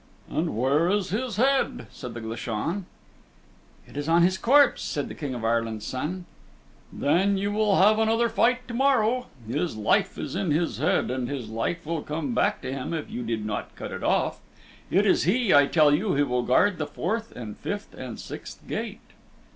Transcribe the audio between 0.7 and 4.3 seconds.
is his head?" said the Glashan. "It is on